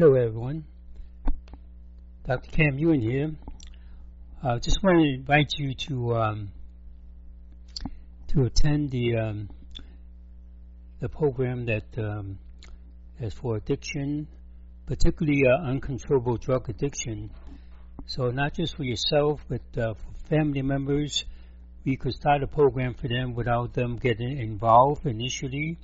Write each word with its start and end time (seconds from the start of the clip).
Hello, 0.00 0.14
everyone. 0.14 0.64
Dr. 2.24 2.50
Kam 2.52 2.78
Yuen 2.78 3.00
here. 3.00 3.32
I 4.44 4.50
uh, 4.50 4.58
just 4.60 4.80
want 4.80 5.00
to 5.00 5.12
invite 5.12 5.54
you 5.56 5.74
to 5.88 6.14
um, 6.14 6.52
to 8.28 8.44
attend 8.44 8.92
the 8.92 9.16
um, 9.16 9.50
the 11.00 11.08
program 11.08 11.66
that 11.66 11.98
um, 11.98 12.38
is 13.18 13.34
for 13.34 13.56
addiction, 13.56 14.28
particularly 14.86 15.42
uh, 15.48 15.68
uncontrollable 15.68 16.36
drug 16.36 16.68
addiction. 16.68 17.32
So 18.06 18.30
not 18.30 18.54
just 18.54 18.76
for 18.76 18.84
yourself, 18.84 19.40
but 19.48 19.62
uh, 19.76 19.94
for 19.94 20.28
family 20.28 20.62
members. 20.62 21.24
We 21.84 21.96
could 21.96 22.12
start 22.12 22.44
a 22.44 22.46
program 22.46 22.94
for 22.94 23.08
them 23.08 23.34
without 23.34 23.74
them 23.74 23.96
getting 23.96 24.38
involved 24.38 25.06
initially, 25.06 25.76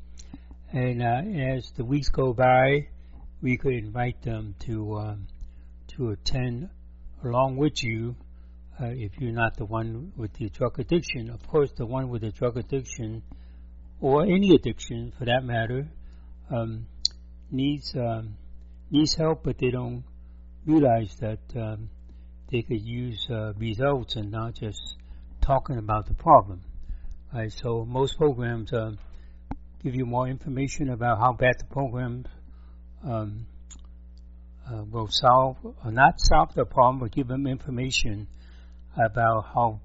and 0.72 1.02
uh, 1.02 1.56
as 1.56 1.72
the 1.72 1.84
weeks 1.84 2.10
go 2.10 2.32
by, 2.32 2.90
we 3.44 3.58
could 3.58 3.74
invite 3.74 4.22
them 4.22 4.54
to 4.58 4.96
um, 4.96 5.26
to 5.86 6.08
attend 6.08 6.70
along 7.22 7.58
with 7.58 7.84
you 7.84 8.16
uh, 8.80 8.86
if 8.86 9.12
you're 9.20 9.32
not 9.32 9.54
the 9.58 9.66
one 9.66 10.12
with 10.16 10.32
the 10.32 10.48
drug 10.48 10.80
addiction. 10.80 11.28
Of 11.28 11.46
course, 11.46 11.70
the 11.76 11.84
one 11.84 12.08
with 12.08 12.22
the 12.22 12.32
drug 12.32 12.56
addiction, 12.56 13.22
or 14.00 14.22
any 14.22 14.54
addiction 14.54 15.12
for 15.18 15.26
that 15.26 15.44
matter, 15.44 15.86
um, 16.50 16.86
needs 17.50 17.94
um, 17.94 18.38
needs 18.90 19.14
help, 19.14 19.44
but 19.44 19.58
they 19.58 19.70
don't 19.70 20.04
realize 20.64 21.14
that 21.20 21.40
um, 21.54 21.90
they 22.50 22.62
could 22.62 22.80
use 22.80 23.26
uh, 23.28 23.52
results 23.58 24.16
and 24.16 24.30
not 24.30 24.54
just 24.54 24.96
talking 25.42 25.76
about 25.76 26.06
the 26.06 26.14
problem. 26.14 26.62
So 27.48 27.84
most 27.84 28.16
programs 28.16 28.72
uh, 28.72 28.92
give 29.82 29.96
you 29.96 30.06
more 30.06 30.28
information 30.28 30.88
about 30.88 31.18
how 31.18 31.32
bad 31.32 31.56
the 31.58 31.64
program 31.64 32.24
um, 33.04 33.46
uh, 34.70 34.82
will 34.90 35.08
solve 35.10 35.56
or 35.62 35.92
not 35.92 36.14
solve 36.18 36.54
the 36.54 36.64
problem, 36.64 37.00
but 37.00 37.12
give 37.12 37.28
them 37.28 37.46
information 37.46 38.26
about 38.96 39.46
how 39.54 39.80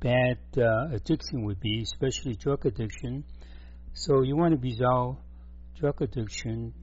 bad 0.00 0.38
uh, 0.58 0.88
addiction 0.94 1.44
would 1.44 1.60
be, 1.60 1.82
especially 1.82 2.34
drug 2.34 2.66
addiction. 2.66 3.24
So 3.94 4.22
you 4.22 4.36
want 4.36 4.54
to 4.54 4.60
resolve 4.60 5.16
drug 5.78 6.02
addiction 6.02 6.74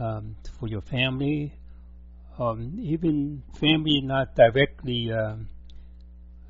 um, 0.00 0.36
for 0.58 0.68
your 0.68 0.80
family, 0.82 1.52
um, 2.38 2.78
even 2.80 3.42
family 3.60 4.00
not 4.02 4.34
directly 4.34 5.10
uh, 5.12 5.34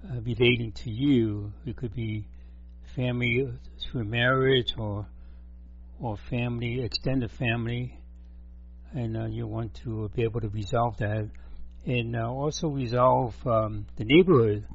uh, 0.04 0.20
relating 0.22 0.72
to 0.72 0.91
you. 0.91 1.52
It 1.66 1.76
could 1.76 1.94
be 1.94 2.26
family 2.94 3.48
through 3.91 4.04
marriage 4.04 4.74
or 4.78 5.06
or 6.00 6.16
family, 6.30 6.84
extended 6.84 7.30
family, 7.32 7.98
and 8.94 9.17
uh, 9.17 9.27
you 9.27 9.47
want 9.47 9.75
to 9.75 10.11
be 10.14 10.22
able 10.22 10.41
to 10.41 10.48
resolve 10.48 10.97
that 10.98 11.28
and 11.86 12.17
uh, 12.17 12.28
also 12.28 12.69
resolve 12.69 13.34
um, 13.47 13.86
the 13.97 14.05
neighborhood 14.05 14.67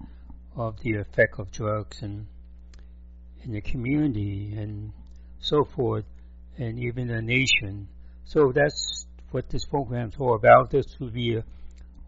of 0.56 0.80
the 0.82 0.94
effect 0.94 1.40
of 1.40 1.52
drugs 1.52 2.02
and 2.02 2.28
in 3.44 3.52
the 3.52 3.62
community 3.62 4.54
and 4.56 4.94
so 5.40 5.66
forth, 5.76 6.06
and 6.58 6.80
even 6.80 7.08
the 7.08 7.22
nation. 7.22 7.88
So 8.26 8.54
that's 8.56 9.06
what 9.32 9.50
this 9.50 9.66
program 9.66 10.10
is 10.10 10.16
all 10.18 10.36
about. 10.36 10.72
This 10.72 10.86
will 11.00 11.10
be 11.10 11.36
an 11.36 11.44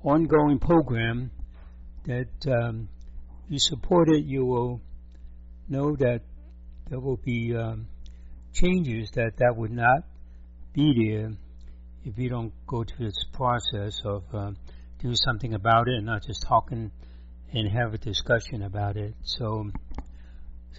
ongoing 0.03 0.59
program 0.59 1.31
that 2.05 2.29
um, 2.47 2.87
you 3.49 3.59
support 3.59 4.09
it, 4.09 4.23
you 4.23 4.45
will 4.45 4.81
know 5.67 5.95
that 5.97 6.21
there 6.89 6.99
will 6.99 7.17
be 7.17 7.55
um, 7.55 7.87
changes 8.53 9.11
that 9.11 9.37
that 9.37 9.55
would 9.57 9.71
not 9.71 10.03
be 10.73 10.93
there 11.09 11.31
if 12.05 12.19
you 12.19 12.29
don't 12.29 12.53
go 12.67 12.83
through 12.83 13.07
this 13.07 13.25
process 13.33 13.99
of 14.05 14.23
um, 14.33 14.55
do 14.99 15.11
something 15.15 15.55
about 15.55 15.87
it 15.87 15.95
and 15.95 16.05
not 16.05 16.23
just 16.23 16.43
talking 16.47 16.91
and 17.51 17.71
have 17.71 17.95
a 17.95 17.97
discussion 17.97 18.61
about 18.61 18.95
it. 18.95 19.15
So, 19.23 19.71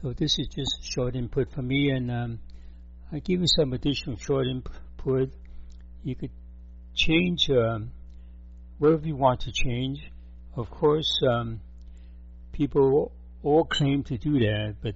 so 0.00 0.12
this 0.12 0.38
is 0.38 0.46
just 0.54 0.84
short 0.84 1.16
input 1.16 1.52
for 1.52 1.62
me, 1.62 1.90
and 1.90 2.10
um, 2.10 2.38
I 3.12 3.18
give 3.18 3.40
you 3.40 3.46
some 3.48 3.72
additional 3.72 4.16
short 4.18 4.46
input. 4.46 5.30
You 6.04 6.14
could 6.14 6.30
change 6.94 7.50
um, 7.50 7.90
whatever 8.78 9.06
you 9.06 9.16
want 9.16 9.40
to 9.40 9.52
change. 9.52 9.98
Of 10.56 10.70
course, 10.70 11.20
um, 11.28 11.60
people 12.52 13.10
all 13.42 13.64
claim 13.64 14.04
to 14.04 14.16
do 14.16 14.38
that, 14.38 14.76
but 14.80 14.94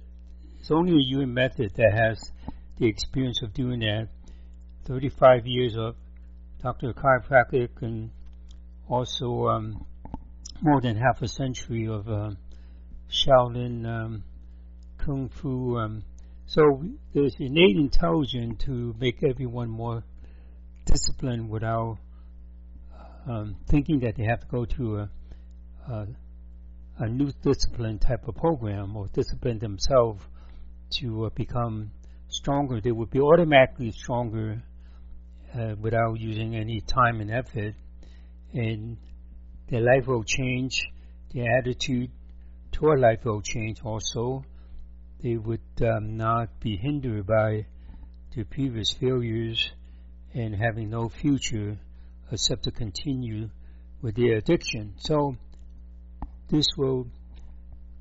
it's 0.59 0.71
only 0.71 0.93
a 0.93 1.01
Yuen 1.01 1.33
method 1.33 1.73
that 1.75 1.91
has 1.93 2.31
the 2.77 2.87
experience 2.87 3.41
of 3.43 3.53
doing 3.53 3.81
that. 3.81 4.07
35 4.85 5.45
years 5.45 5.75
of 5.77 5.95
Dr. 6.61 6.93
Chiropractic 6.93 7.69
and 7.81 8.11
also 8.87 9.47
um, 9.47 9.85
more 10.61 10.79
than 10.79 10.95
half 10.95 11.21
a 11.21 11.27
century 11.27 11.87
of 11.87 12.07
uh, 12.07 12.31
Shaolin 13.09 13.85
um, 13.87 14.23
Kung 14.99 15.29
Fu. 15.29 15.77
Um, 15.77 16.03
so 16.45 16.83
there's 17.15 17.35
innate 17.39 17.77
intelligence 17.77 18.63
to 18.65 18.95
make 18.99 19.23
everyone 19.23 19.69
more 19.69 20.03
disciplined 20.85 21.49
without 21.49 21.97
um, 23.27 23.55
thinking 23.67 23.99
that 24.01 24.15
they 24.15 24.23
have 24.23 24.41
to 24.41 24.47
go 24.47 24.65
to 24.65 24.97
a, 24.97 25.09
a, 25.89 26.07
a 26.99 27.09
new 27.09 27.31
discipline 27.41 27.97
type 27.97 28.27
of 28.27 28.35
program 28.35 28.95
or 28.95 29.07
discipline 29.13 29.57
themselves 29.57 30.21
to 30.99 31.25
uh, 31.25 31.29
become 31.29 31.91
stronger. 32.27 32.79
They 32.81 32.91
would 32.91 33.09
be 33.09 33.19
automatically 33.19 33.91
stronger 33.91 34.61
uh, 35.53 35.75
without 35.81 36.19
using 36.19 36.55
any 36.55 36.81
time 36.81 37.21
and 37.21 37.31
effort 37.31 37.75
and 38.53 38.97
their 39.69 39.81
life 39.81 40.07
will 40.07 40.23
change, 40.23 40.83
their 41.33 41.57
attitude 41.57 42.11
toward 42.71 42.99
life 42.99 43.23
will 43.23 43.41
change 43.41 43.81
also. 43.83 44.43
They 45.21 45.37
would 45.37 45.61
um, 45.81 46.17
not 46.17 46.59
be 46.59 46.77
hindered 46.77 47.27
by 47.27 47.65
their 48.35 48.45
previous 48.45 48.91
failures 48.91 49.71
and 50.33 50.55
having 50.55 50.89
no 50.89 51.09
future 51.09 51.77
except 52.31 52.63
to 52.63 52.71
continue 52.71 53.49
with 54.01 54.15
their 54.15 54.37
addiction. 54.37 54.95
So 54.97 55.35
this 56.49 56.65
will 56.77 57.07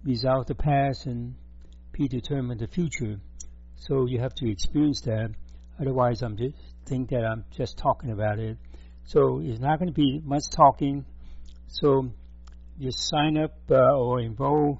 resolve 0.05 0.47
the 0.47 0.55
past 0.55 1.07
and 1.07 1.35
predetermine 1.93 2.59
the 2.59 2.69
future. 2.69 3.21
So 3.77 4.07
you 4.07 4.21
have 4.21 4.35
to 4.37 4.51
experience 4.51 5.03
that. 5.03 5.31
Otherwise, 5.81 6.23
I'm 6.23 6.37
just 6.37 6.57
think 6.91 7.11
that 7.11 7.25
I'm 7.25 7.45
just 7.57 7.79
talking 7.79 8.11
about 8.11 8.39
it 8.39 8.59
so 9.11 9.41
it's 9.43 9.59
not 9.59 9.81
going 9.81 9.89
to 9.89 9.93
be 9.93 10.23
much 10.25 10.45
talking. 10.55 11.05
So 11.67 12.11
you 12.79 12.93
sign 12.93 13.37
up 13.39 13.55
uh, 13.69 13.97
or 13.97 14.21
enroll 14.21 14.79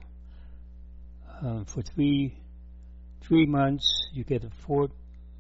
uh, 1.45 1.65
for 1.65 1.83
three 1.83 2.37
three 3.23 3.47
months. 3.47 4.09
You 4.13 4.23
get 4.23 4.45
a 4.45 4.51
fourth 4.65 4.93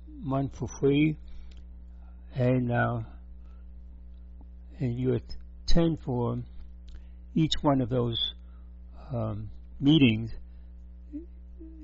month 0.09 0.57
for 0.59 0.67
free, 0.67 1.17
and 2.35 2.73
uh, 2.73 3.03
and 4.81 4.99
you 4.99 5.21
attend 5.21 6.01
for 6.01 6.39
each 7.37 7.55
one 7.63 7.81
of 7.81 7.91
those 7.91 8.35
um, 9.13 9.51
meetings. 9.79 10.33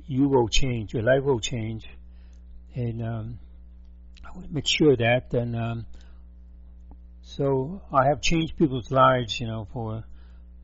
You 0.08 0.28
will 0.28 0.48
change. 0.48 0.92
Your 0.92 1.04
life 1.04 1.22
will 1.22 1.38
change, 1.38 1.86
and 2.74 3.00
um, 3.00 3.38
Sure 4.64 4.96
that 4.96 5.32
and. 5.34 5.56
Um, 5.56 5.86
so 7.28 7.82
I 7.92 8.06
have 8.06 8.20
changed 8.20 8.56
people's 8.56 8.90
lives, 8.90 9.40
you 9.40 9.48
know, 9.48 9.66
for 9.72 10.04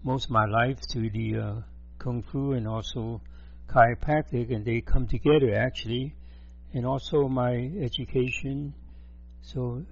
most 0.04 0.26
of 0.26 0.30
my 0.30 0.46
life 0.46 0.78
through 0.90 1.10
the 1.10 1.36
uh, 1.36 1.54
kung 1.98 2.22
fu 2.22 2.52
and 2.52 2.68
also 2.68 3.20
chiropractic, 3.66 4.54
and 4.54 4.64
they 4.64 4.80
come 4.80 5.08
together 5.08 5.54
actually, 5.54 6.14
and 6.72 6.86
also 6.86 7.28
my 7.28 7.70
education. 7.80 8.74
So 9.42 9.84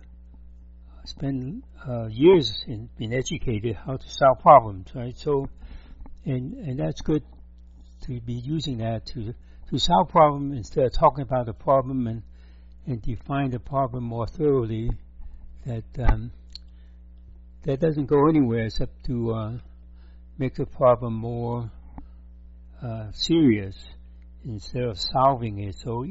I 1.02 1.04
spent 1.06 1.64
uh, 1.86 2.06
years 2.06 2.64
in 2.68 2.88
being 2.96 3.12
educated 3.12 3.74
how 3.74 3.96
to 3.96 4.08
solve 4.08 4.38
problems, 4.38 4.94
right? 4.94 5.18
So, 5.18 5.48
and 6.24 6.54
and 6.54 6.78
that's 6.78 7.00
good 7.00 7.24
to 8.06 8.20
be 8.20 8.34
using 8.34 8.78
that 8.78 9.06
to 9.06 9.34
to 9.70 9.78
solve 9.78 10.08
problem 10.08 10.52
instead 10.54 10.84
of 10.84 10.92
talking 10.92 11.22
about 11.22 11.46
the 11.46 11.52
problem 11.52 12.06
and 12.06 12.22
and 12.86 13.02
define 13.02 13.50
the 13.50 13.58
problem 13.58 14.04
more 14.04 14.26
thoroughly. 14.26 14.90
That 15.66 15.84
um, 15.98 16.32
that 17.64 17.80
doesn't 17.80 18.06
go 18.06 18.28
anywhere 18.28 18.66
except 18.66 19.04
to 19.06 19.32
uh, 19.32 19.52
make 20.38 20.54
the 20.54 20.64
problem 20.64 21.14
more 21.14 21.70
uh, 22.82 23.12
serious 23.12 23.76
instead 24.44 24.84
of 24.84 24.98
solving 24.98 25.58
it. 25.58 25.76
So 25.76 26.06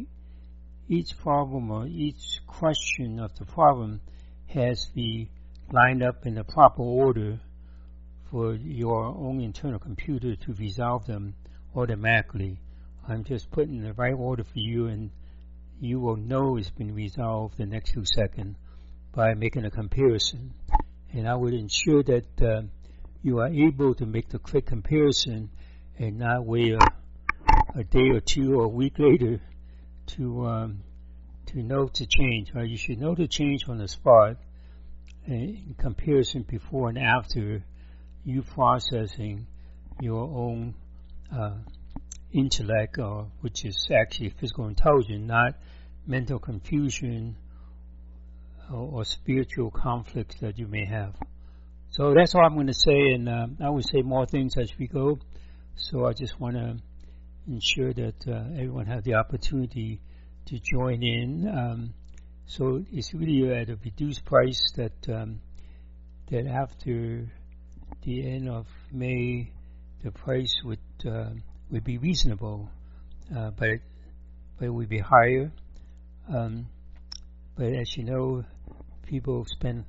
each 0.87 1.17
problem 1.17 1.71
or 1.71 1.87
each 1.87 2.41
question 2.45 3.19
of 3.19 3.35
the 3.37 3.45
problem 3.45 4.01
has 4.47 4.85
to 4.85 4.93
be 4.93 5.29
lined 5.71 6.03
up 6.03 6.25
in 6.25 6.35
the 6.35 6.43
proper 6.43 6.81
order 6.81 7.39
for 8.29 8.53
your 8.53 9.05
own 9.05 9.41
internal 9.41 9.79
computer 9.79 10.35
to 10.35 10.53
resolve 10.53 11.07
them 11.07 11.33
automatically. 11.75 12.59
I'm 13.07 13.23
just 13.23 13.49
putting 13.51 13.81
the 13.81 13.93
right 13.93 14.13
order 14.13 14.43
for 14.43 14.59
you 14.59 14.87
and 14.87 15.09
you 15.79 15.99
will 15.99 16.17
know 16.17 16.57
it's 16.57 16.69
been 16.69 16.93
resolved 16.93 17.57
the 17.57 17.65
next 17.65 17.91
few 17.91 18.03
seconds 18.05 18.57
by 19.13 19.33
making 19.33 19.65
a 19.65 19.71
comparison. 19.71 20.53
And 21.11 21.27
I 21.27 21.35
would 21.35 21.53
ensure 21.53 22.03
that 22.03 22.41
uh, 22.41 22.61
you 23.23 23.39
are 23.39 23.47
able 23.47 23.95
to 23.95 24.05
make 24.05 24.29
the 24.29 24.39
quick 24.39 24.65
comparison 24.65 25.49
and 25.97 26.19
not 26.19 26.45
wait 26.45 26.73
a, 26.73 26.79
a 27.75 27.83
day 27.83 28.09
or 28.09 28.19
two 28.19 28.59
or 28.59 28.65
a 28.65 28.67
week 28.67 28.93
later 28.97 29.41
to 30.07 30.45
um, 30.45 30.83
to 31.47 31.63
know 31.63 31.85
the 31.85 32.05
change. 32.05 32.53
Right? 32.53 32.67
You 32.67 32.77
should 32.77 32.99
know 32.99 33.15
the 33.15 33.27
change 33.27 33.67
on 33.67 33.77
the 33.77 33.87
spot 33.87 34.37
in 35.25 35.75
comparison 35.77 36.43
before 36.43 36.89
and 36.89 36.97
after 36.97 37.63
you 38.23 38.41
processing 38.41 39.47
your 40.01 40.23
own 40.23 40.75
uh, 41.35 41.55
intellect, 42.33 42.97
or 42.99 43.27
which 43.41 43.65
is 43.65 43.89
actually 43.91 44.29
physical 44.29 44.67
intelligence, 44.67 45.27
not 45.27 45.55
mental 46.05 46.39
confusion 46.39 47.35
or, 48.71 48.89
or 48.93 49.05
spiritual 49.05 49.71
conflicts 49.71 50.35
that 50.41 50.57
you 50.57 50.67
may 50.67 50.85
have. 50.85 51.15
So 51.91 52.13
that's 52.13 52.35
all 52.35 52.45
I'm 52.45 52.53
going 52.53 52.67
to 52.67 52.73
say, 52.73 53.13
and 53.13 53.27
uh, 53.27 53.47
I 53.63 53.69
will 53.69 53.81
say 53.81 54.01
more 54.03 54.25
things 54.25 54.53
as 54.57 54.71
we 54.77 54.87
go. 54.87 55.17
So 55.75 56.05
I 56.05 56.13
just 56.13 56.39
want 56.39 56.55
to 56.55 56.77
ensure 57.47 57.93
that 57.93 58.27
uh, 58.27 58.43
everyone 58.53 58.85
has 58.85 59.03
the 59.03 59.15
opportunity 59.15 60.01
to 60.45 60.59
join 60.59 61.01
in. 61.01 61.47
Um, 61.47 61.93
so 62.45 62.83
it's 62.91 63.13
really 63.13 63.51
at 63.53 63.69
a 63.69 63.77
reduced 63.83 64.25
price 64.25 64.71
that 64.75 65.09
um, 65.09 65.41
that 66.29 66.45
after 66.45 67.27
the 68.03 68.35
end 68.35 68.49
of 68.49 68.67
May, 68.91 69.51
the 70.03 70.11
price 70.11 70.55
would 70.63 70.79
uh, 71.07 71.29
would 71.71 71.83
be 71.83 71.97
reasonable, 71.97 72.69
uh, 73.35 73.51
but 73.51 73.69
it, 73.69 73.81
but 74.57 74.65
it 74.65 74.69
would 74.69 74.89
be 74.89 74.99
higher. 74.99 75.51
Um, 76.27 76.67
but 77.55 77.67
as 77.73 77.95
you 77.97 78.03
know, 78.03 78.43
people 79.05 79.45
spend 79.45 79.85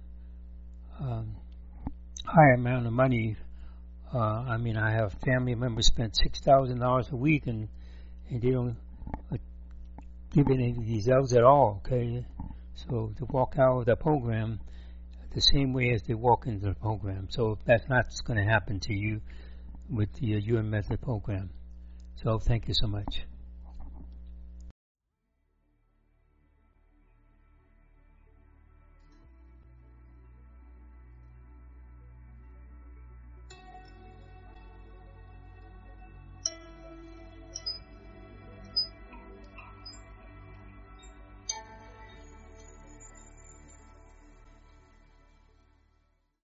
um, 1.01 1.37
higher 2.25 2.55
amount 2.55 2.87
of 2.87 2.93
money. 2.93 3.37
Uh, 4.13 4.19
I 4.19 4.57
mean, 4.57 4.77
I 4.77 4.93
have 4.93 5.13
family 5.25 5.55
members 5.55 5.87
spend 5.87 6.17
six 6.17 6.41
thousand 6.41 6.81
dollars 6.81 7.09
a 7.13 7.17
week, 7.17 7.47
and 7.47 7.69
and 8.29 8.43
they 8.43 8.51
don't 8.51 8.77
uh, 9.33 9.37
give 10.33 10.47
any 10.49 10.73
results 10.73 11.33
at 11.33 11.45
all. 11.45 11.83
Okay, 11.85 12.25
so 12.75 13.13
to 13.19 13.25
walk 13.27 13.55
out 13.59 13.81
of 13.81 13.87
the 13.87 13.97
program 13.97 14.61
the 15.35 15.41
same 15.41 15.73
way 15.73 15.91
as 15.91 16.03
they 16.03 16.15
walk 16.15 16.47
into 16.47 16.67
the 16.67 16.75
program. 16.75 17.29
So 17.31 17.59
that's 17.65 17.89
not 17.89 18.07
going 18.25 18.39
to 18.39 18.45
happen 18.45 18.81
to 18.81 18.95
you 18.95 19.21
with 19.89 20.13
the 20.15 20.27
Yuen 20.27 20.71
Method 20.71 21.01
program. 21.01 21.51
So 22.23 22.39
thank 22.39 22.69
you 22.69 22.75
so 22.75 22.87
much. 22.87 23.30